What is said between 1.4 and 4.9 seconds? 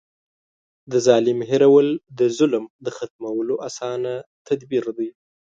هېرول د ظلم د ختمولو اسانه تدبير